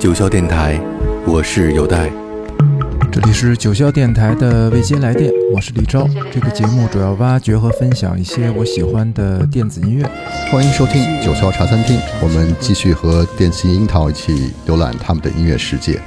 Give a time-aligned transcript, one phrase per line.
[0.00, 0.80] 九霄电台，
[1.24, 2.10] 我是有代。
[3.12, 6.08] 这里是九霄电台的未接来电，我是李昭。
[6.32, 10.04] 这个节目主要挖掘和分享一些我喜欢的电子音乐。
[10.50, 16.00] 欢迎收听九霄茶餐厅，我们继续和电信樱桃一起浏览他们的音乐世界。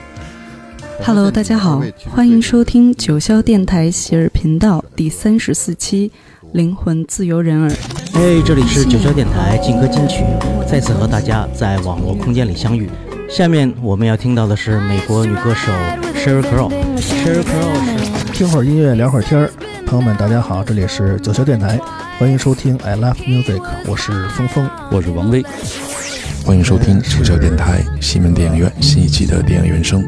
[1.05, 1.81] Hello，大家好，
[2.13, 6.11] 欢迎收听九霄电台喜儿频道第三十四期
[6.51, 7.69] 《灵魂自由人儿》。
[8.13, 10.23] 哎，这里是九霄电台劲歌金曲，
[10.67, 12.89] 再次和大家在网络空间里相遇。
[13.29, 15.71] 下面我们要听到的是美国女歌手
[16.15, 16.69] Sheryl Crow。
[16.97, 19.49] Sheryl Crow 是听会儿音乐，聊会儿天儿。
[19.85, 21.79] 朋友们，大家好，这里是九霄电台，
[22.19, 25.43] 欢迎收听 I Love Music，我是峰峰，我是王威。
[26.43, 30.03] 欢迎收听九霄电台西门电影院新一季的电影原声，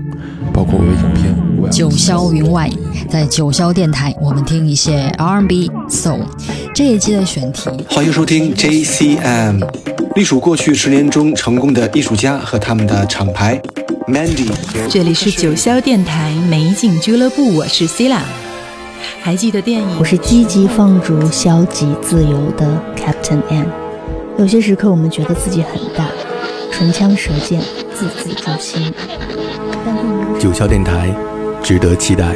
[0.52, 1.72] 包括微影片。
[1.72, 2.70] 九霄云外，
[3.08, 6.22] 在九霄电台，我们听一些 R&B、Soul。
[6.74, 9.64] 这一期的选题，欢迎收听 JCM，
[10.16, 13.62] 隶属过去十年中成功的艺术家和他们的厂牌
[14.08, 14.52] Mandy。
[14.90, 18.20] 这里是九霄电台美景俱乐部，我是 Sila。
[19.22, 19.88] 还记得电影？
[20.00, 23.83] 我是积极放逐、消极自由的 Captain M。
[24.38, 26.08] 有些时刻，我们觉得自己很大，
[26.72, 27.62] 唇枪舌剑，
[27.94, 28.92] 字字诛心。
[30.40, 31.16] 九霄电台，
[31.62, 32.36] 值得期待。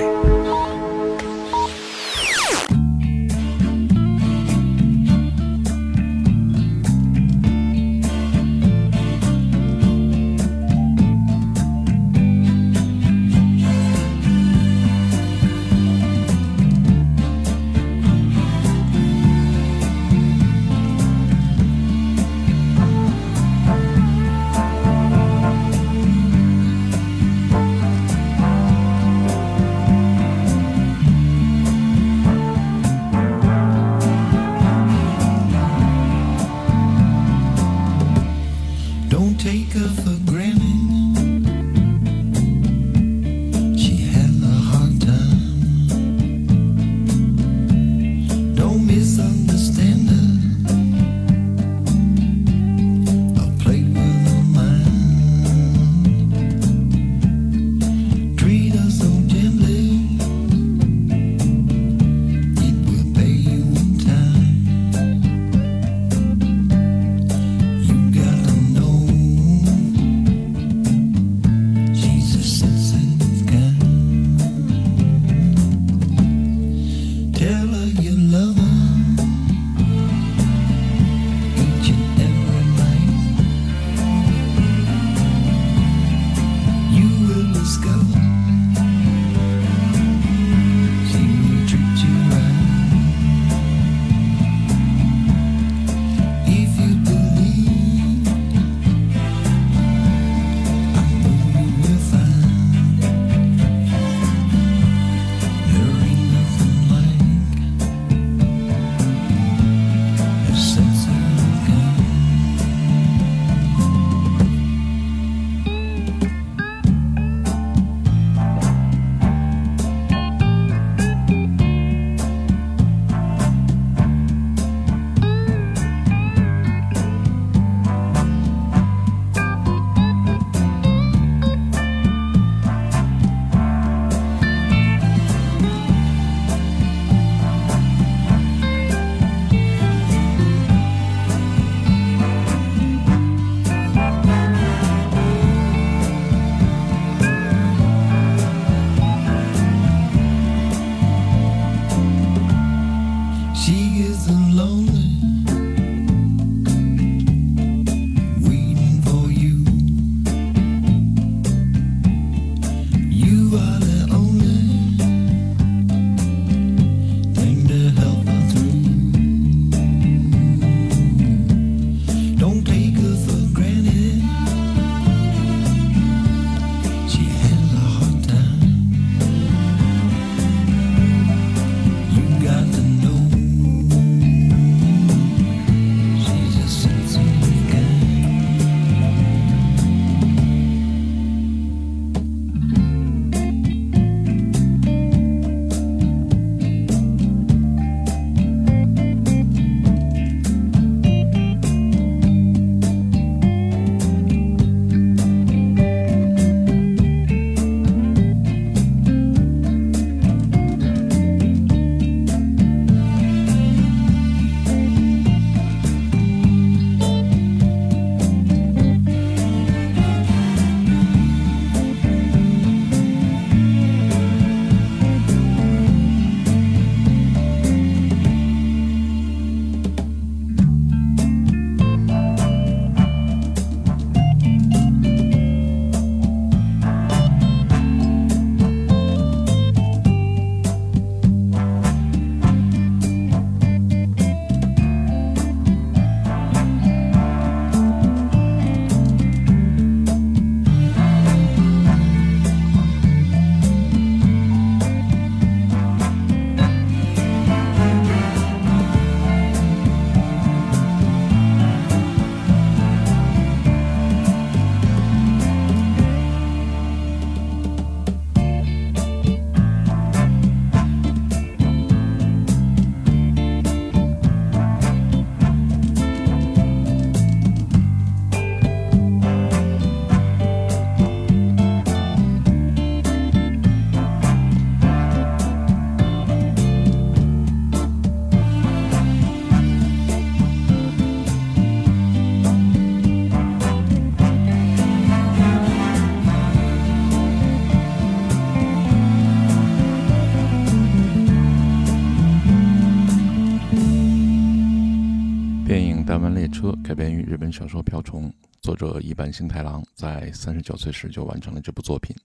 [307.98, 308.30] 瓢虫》，
[308.62, 312.16] 作者一坂幸太郎在三十九岁时就完成了这部作品。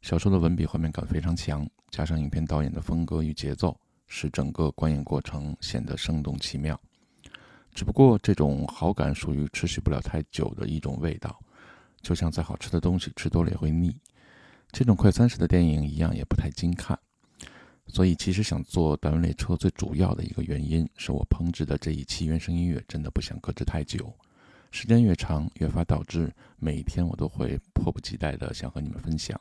[0.00, 3.78] 小说的文笔画面感非常强，加上影片导演的风格与节奏，
[4.08, 6.76] 使整个观影过程显得生动奇妙。
[7.72, 11.38] 只不过，这种好感属于持续不了太久的一种味道，
[12.00, 13.96] 就像再好吃的东西吃多了也会腻。
[14.72, 16.98] 这种快餐式的电影一样，也不太经看。
[17.86, 24.12] 所以，其实想做《单文列车》最主要的一个原因，是我烹制的这一期原声音乐真的不想搁置太久。
[24.72, 29.38] 时间越长，越发导致每一天我都会迫不及待的想和你们分享。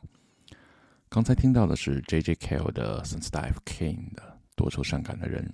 [1.08, 2.36] 刚才听到的是 J.J.
[2.36, 5.52] Cale 的《Since I've Came》的多愁善感的人，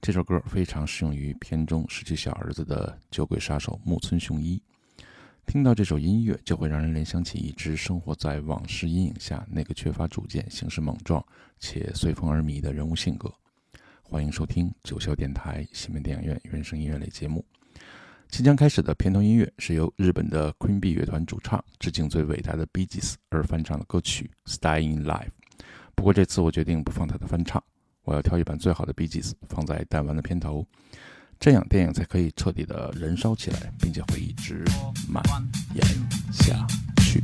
[0.00, 4.62] 这首歌非常适用于片中失去小儿子的酒鬼杀手木村雄一。
[5.44, 11.24] 听到这首音乐，就会让人联想起一只生活在往事阴影下那个缺乏主见、行事莽撞
[11.58, 13.28] 且随风而迷的人物性格。
[14.04, 17.44] 欢迎收听九霄电台西门电影院原声音乐类节目。
[18.30, 25.26] 即将开始的片头音乐是由日本的 Queen be 乐团主唱致敬最伟大的 Bee Gees 而翻唱的歌曲《Staying Live》。
[25.94, 27.62] 不过这次我决定不放他的翻唱，
[28.04, 30.66] 我要挑一版最好的 Bee Gees 放在弹丸的片头。
[31.38, 34.64] 这样电影才可以彻底的燃烧起来，并且会一直
[35.08, 35.22] 蔓
[35.74, 35.84] 延
[36.32, 36.66] 下
[37.02, 37.22] 去。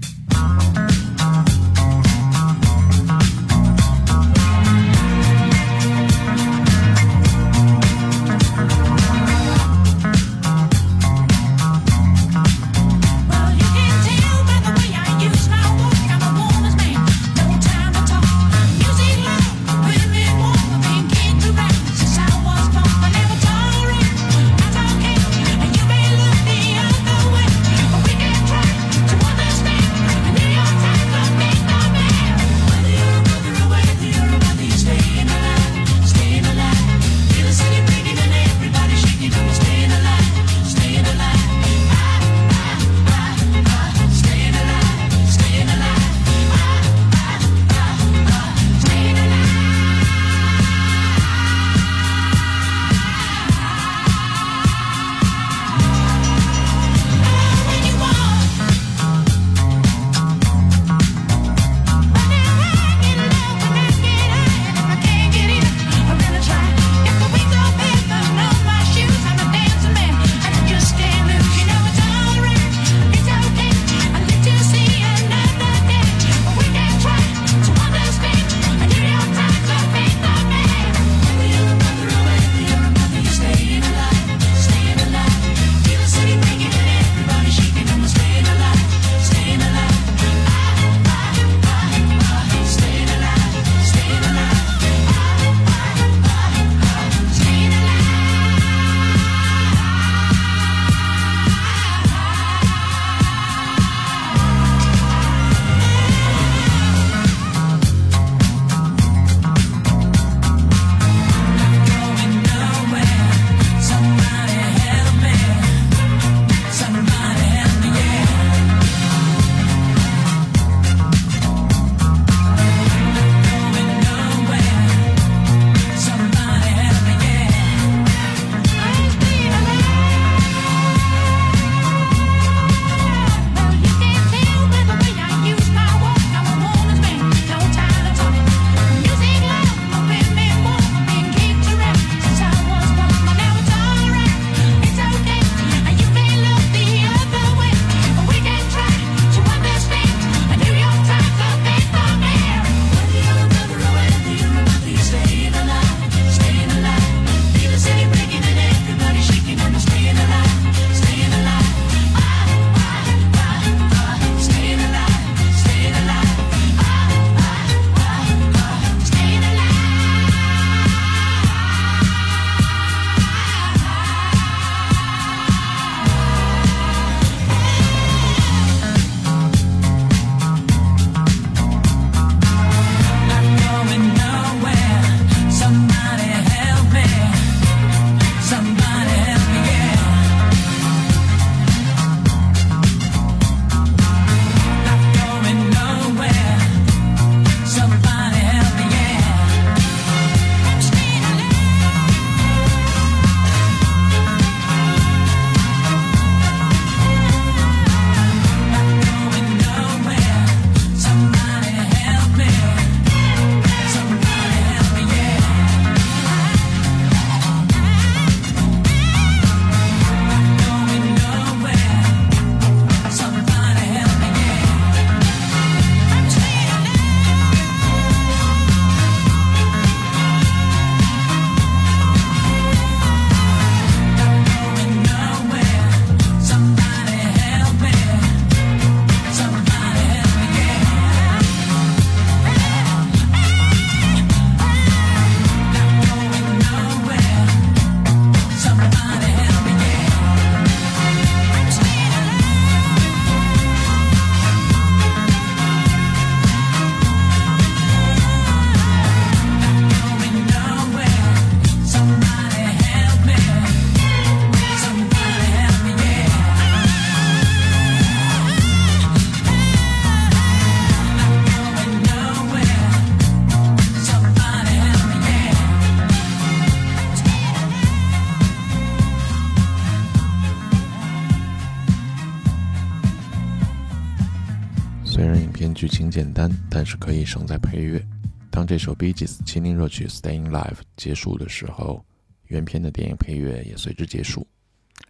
[285.86, 288.04] 剧情简单，但是可以胜在配乐。
[288.50, 292.04] 当这首 Bee Gees 麒麟热曲《Staying Live》结束的时候，
[292.46, 294.44] 原片的电影配乐也随之结束。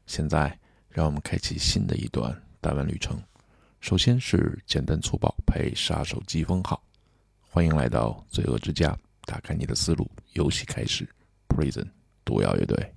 [0.04, 0.54] 现在，
[0.90, 2.30] 让我们开启新的一段
[2.60, 3.18] 弹丸旅程。
[3.80, 6.78] 首先是简单粗暴配杀手疾风号。
[7.40, 11.08] 欢迎来到罪恶之家，打开你的思路，游戏开始。
[11.48, 11.86] Prison
[12.22, 12.76] 毒药乐队。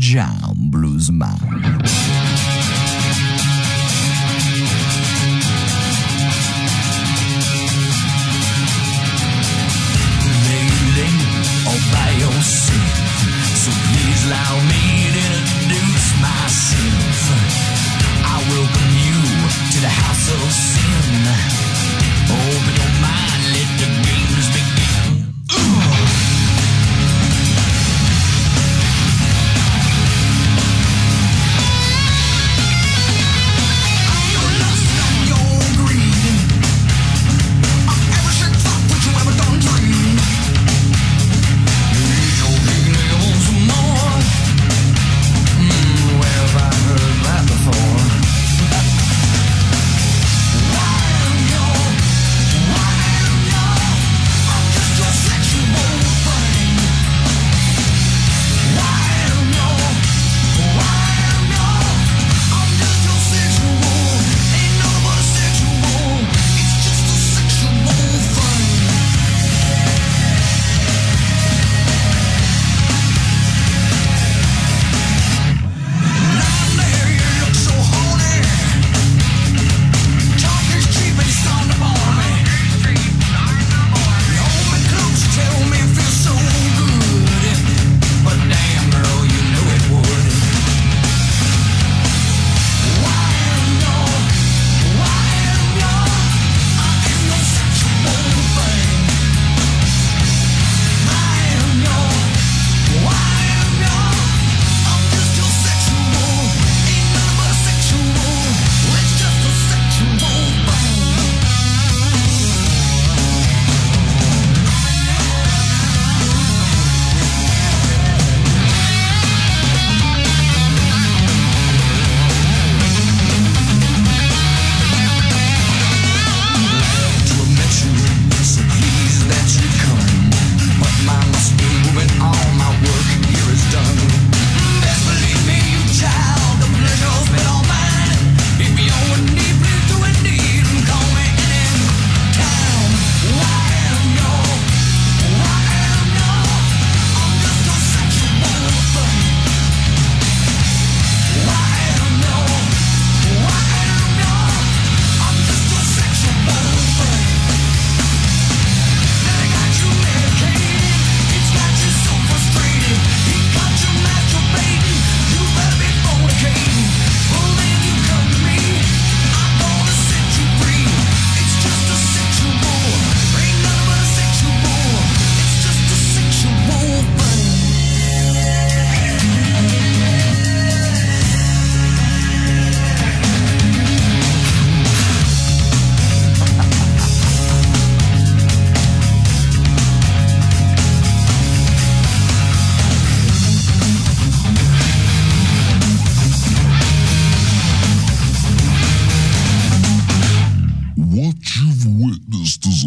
[0.00, 1.36] John Bluesman.
[11.92, 12.96] By yourself.
[13.62, 17.18] So please allow me to introduce myself.
[18.24, 19.18] I welcome you
[19.72, 21.28] to the house of sin.
[22.30, 22.77] Open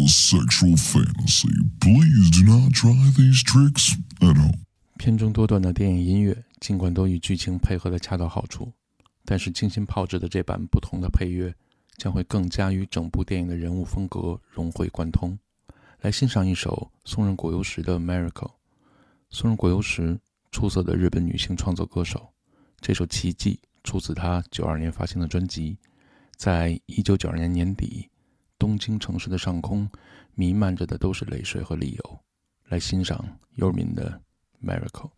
[0.06, 1.48] sexual fantasy.
[1.80, 4.58] Please do not try these tricks at home.
[4.98, 8.72] 片中多段的电影音乐，尽管都与剧情配合的恰到好处，
[9.24, 11.54] 但是精心炮制的这版不同的配乐，
[11.96, 15.38] 将会更加与整部电影的人物风格融会贯通。
[16.00, 18.30] 来欣赏一首松任果由实的《Miracle》。
[19.30, 20.18] 松任果由实，
[20.50, 22.28] 出色的日本女性创作歌手，
[22.80, 25.76] 这首《奇迹》出自她九二年发行的专辑。
[26.36, 28.08] 在一九九二年年底，
[28.62, 29.90] 东京城市的上空
[30.36, 32.18] 弥漫着的都是泪水和理由。
[32.68, 33.26] 来欣赏
[33.56, 34.20] 尤尔敏的
[34.64, 35.08] 《Miracle》。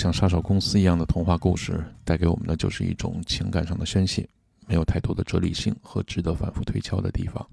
[0.00, 4.26] 像杀手公司一样的童话故事，带给我们的就是一种情感上的宣泄，
[4.66, 7.46] 没有太多的哲理性和值得反复推敲的地方，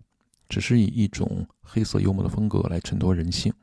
[0.48, 3.54] 只是以一种黑色幽默的风格来衬托人性，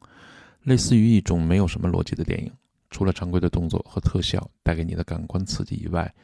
[0.65, 2.53] 类似于一种没有什么逻辑的电影。
[2.91, 6.15] 除了常规的动作和特效带给你的感官刺激以外，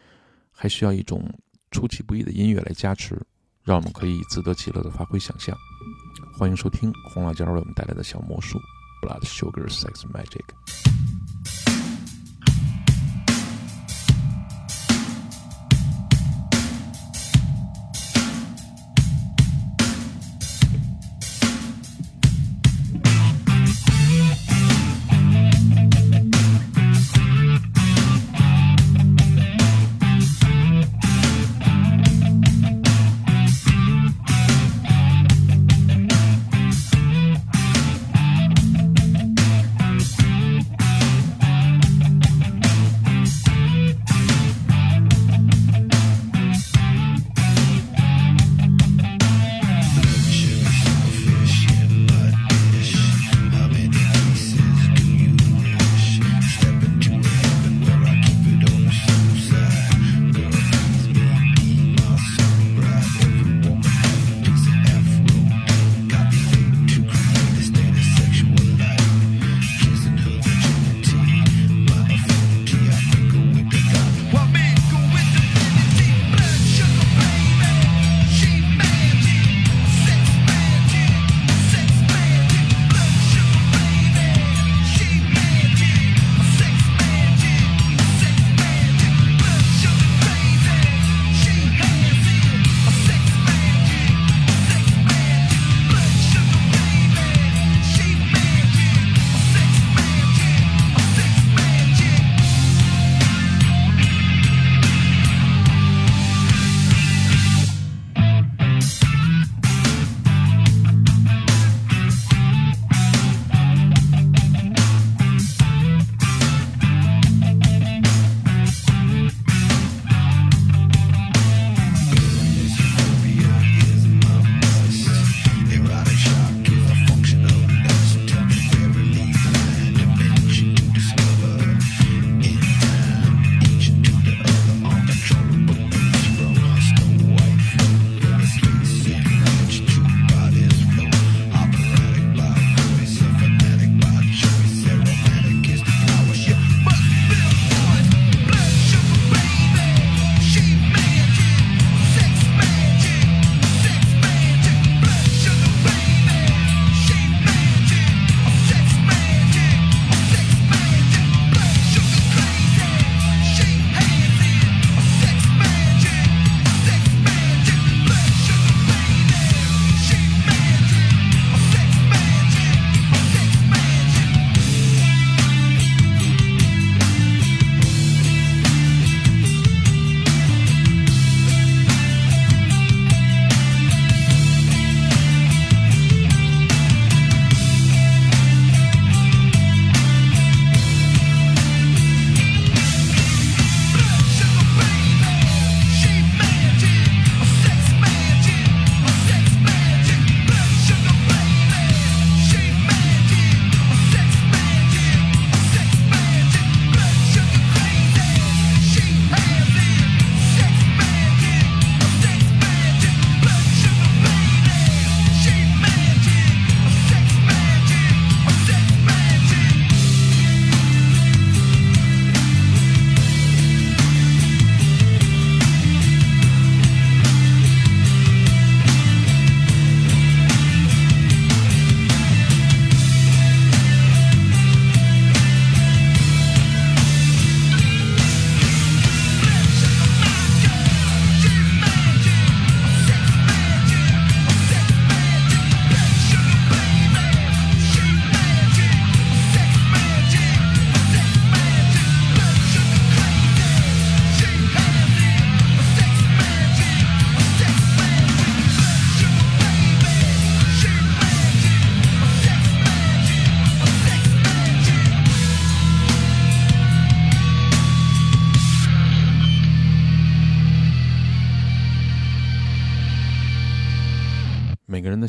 [0.53, 1.27] 还需要一种
[1.71, 3.19] 出其不意的音乐来加持，
[3.63, 5.57] 让我们可以自得其乐地发挥想象。
[6.39, 8.61] 欢迎收听红辣椒为我们带来的小魔术
[9.01, 11.00] ，Blood Sugar Sex Magic。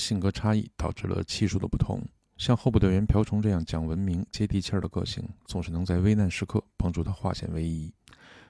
[0.02, 2.02] 性格差异导致了气数的不同，
[2.36, 7.94] 像候补队员瓢虫这样讲文明、接地气儿的个性，总是能在危难时刻帮助他化险为夷。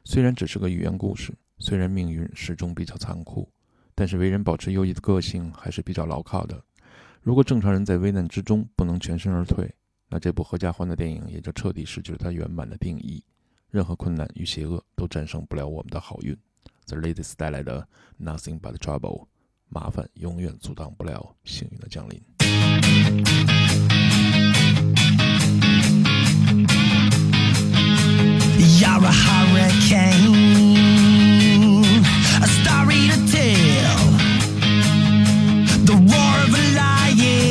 [0.06, 3.52] 虽然只是个寓言故事，虽然命运始终比较残酷，
[3.94, 6.64] 但是为人保持优异的个性还是比较牢靠的。
[7.22, 9.70] 如果正常人在危难之中不能全身而退，
[10.08, 13.24] 那这部合家欢的电影也就彻底失去了它圆满的定义。
[13.70, 16.38] 任何困难与邪恶都战胜不了我们的好运。
[16.88, 17.88] The Ladies 带来的
[18.20, 19.28] Nothing But Trouble，
[19.74, 22.22] 麻烦永远阻挡不了幸运的降临。
[28.82, 30.36] You're a hurricane,
[32.42, 34.02] a story to tell.
[35.86, 37.51] The war of a lion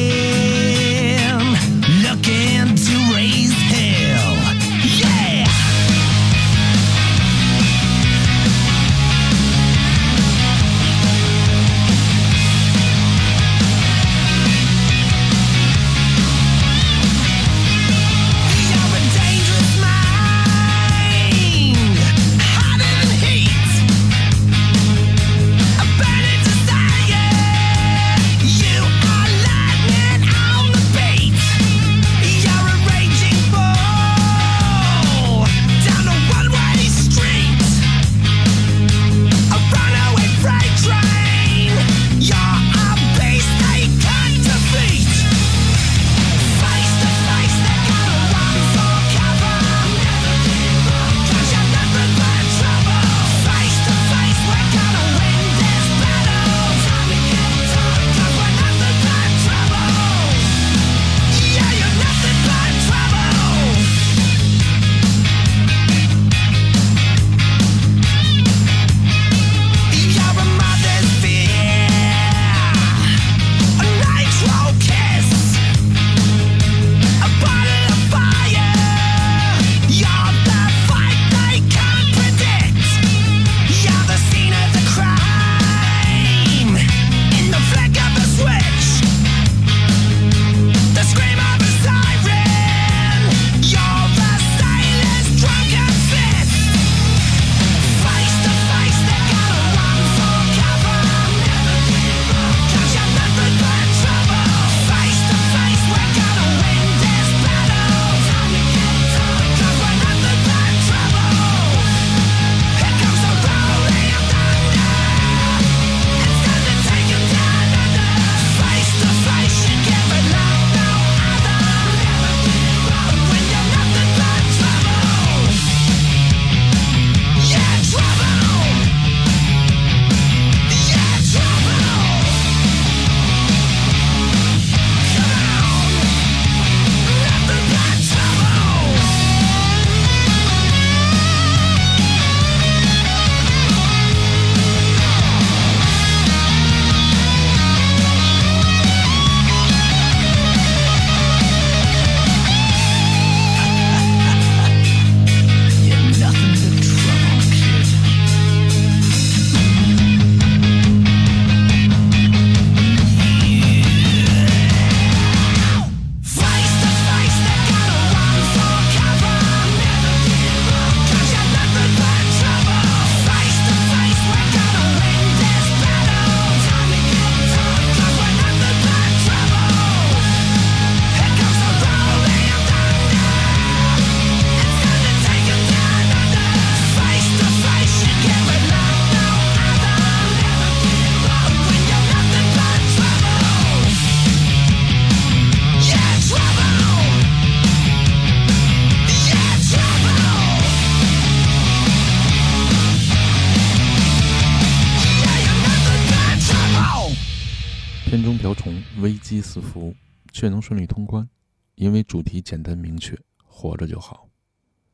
[210.71, 211.29] 顺利通关，
[211.75, 214.29] 因为主题简单明确，活着就好。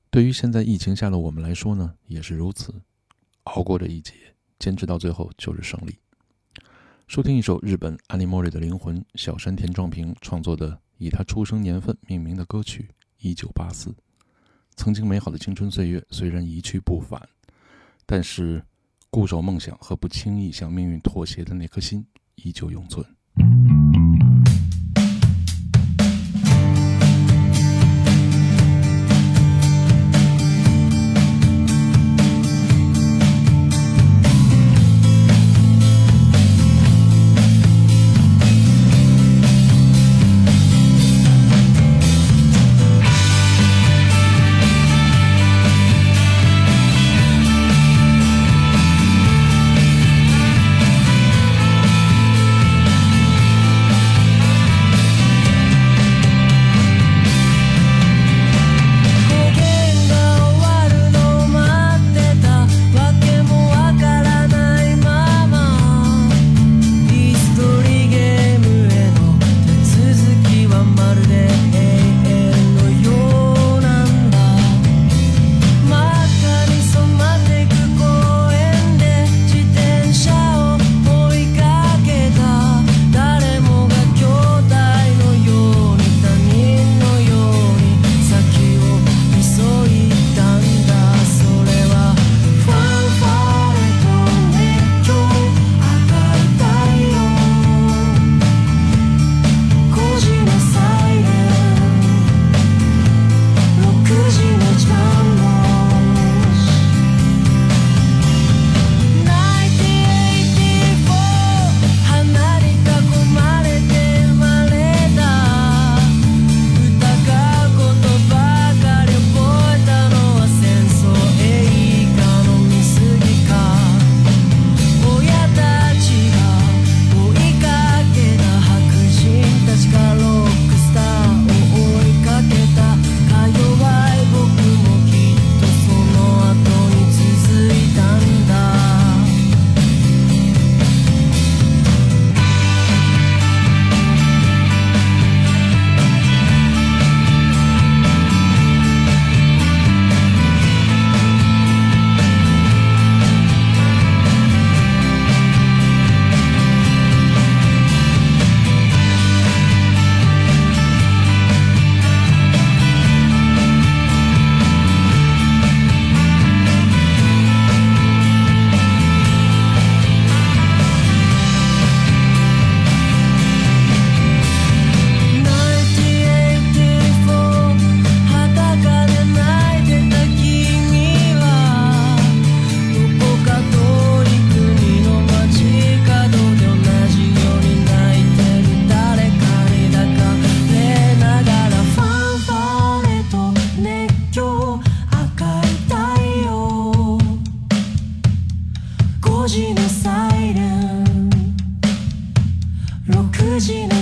[0.08, 2.74] 对于现在疫情下的我们来说呢，也是如此。
[3.42, 4.14] 熬过这一劫，
[4.58, 5.98] 坚持到最后就是胜利。
[7.06, 13.90] 收听一首日本安利莫瑞的灵魂小山田壮平创作的以他出生年份命名的歌曲《一九八四》。
[14.76, 17.20] 曾经美好的青春岁月虽然一去不返，
[18.06, 18.64] 但是
[19.10, 23.04] 固守梦想和不轻易向命运妥协的那颗心依旧永存。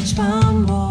[0.05, 0.84] Just.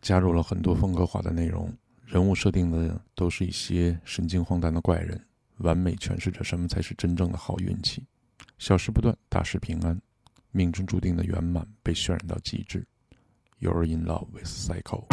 [0.00, 1.70] 加入了很多风格化的内容，
[2.06, 5.20] 人物设定的都是一些神经荒诞的怪人，
[5.58, 8.02] 完美诠释着什么才是真正的好运气。
[8.58, 10.00] 小事不断，大事平安，
[10.50, 12.86] 命中注定的圆满被渲染到极致。
[13.60, 15.04] You're in love with Psycho。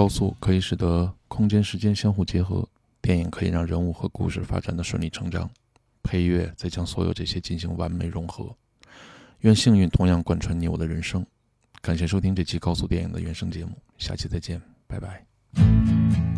[0.00, 2.66] 高速可以使得空间时间相互结合，
[3.02, 5.50] 电影可以让人物和故事发展的顺理成章，
[6.02, 8.56] 配乐再将所有这些进行完美融合。
[9.40, 11.22] 愿幸运同样贯穿你我的人生。
[11.82, 16.29] 感谢收听这期高速电影的原声节目，下期再见，拜拜。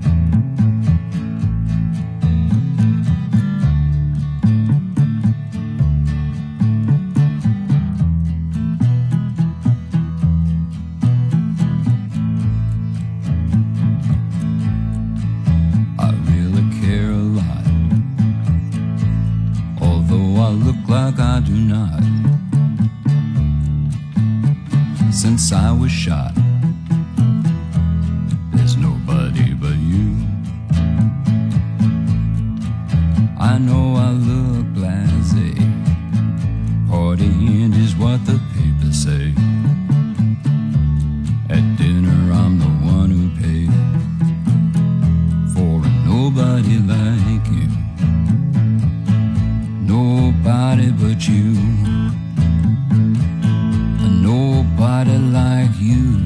[20.93, 22.03] Like I do not.
[25.11, 26.34] Since I was shot,
[28.53, 30.09] there's nobody but you.
[33.40, 35.51] I know I look blasé.
[36.90, 39.51] Partying is what the papers say.
[50.83, 51.53] anybody but you.
[54.20, 56.18] Nobody like you.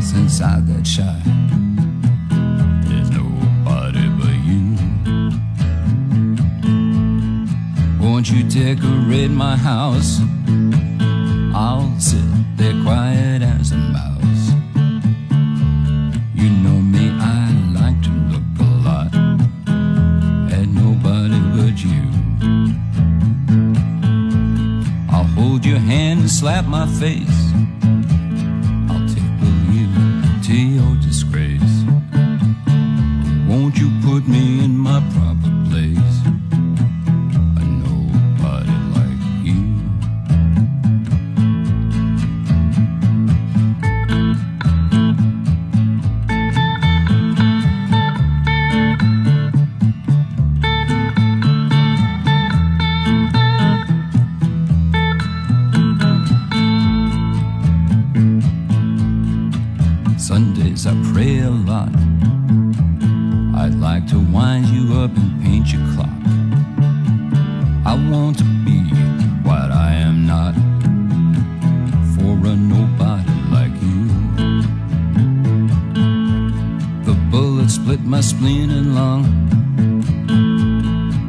[0.00, 1.20] Since I got shy,
[2.88, 4.76] there's nobody but you.
[8.00, 10.20] Won't you decorate my house?
[11.54, 12.24] I'll sit
[12.56, 13.85] there quiet as a
[26.66, 27.35] my face.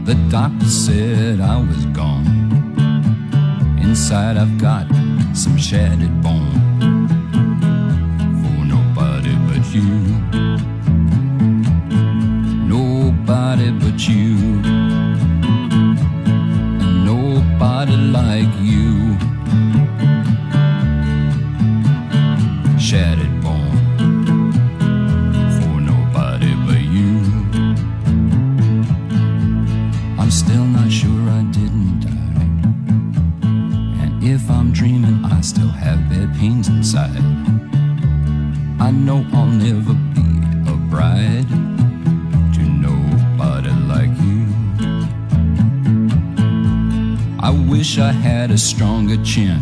[0.07, 2.25] The doctor said I was gone.
[3.81, 4.87] Inside I've got
[5.35, 7.09] some shattered bone
[8.39, 9.83] for nobody but you.
[12.69, 14.35] Nobody but you.
[17.03, 19.06] Nobody like you.
[47.99, 49.59] I had a stronger chin.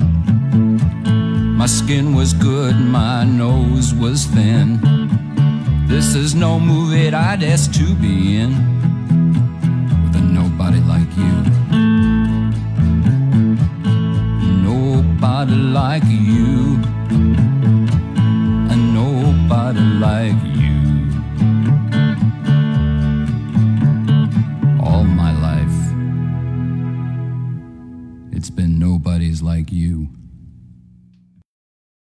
[1.57, 4.79] My skin was good, my nose was thin.
[5.87, 8.51] This is no movie I'd ask to be in
[10.03, 11.35] with a nobody like you.
[14.69, 16.77] Nobody like you.
[18.69, 20.44] A nobody like
[29.35, 30.07] is like you.